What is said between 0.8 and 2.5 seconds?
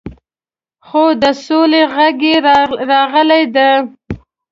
خو د سولې غږ یې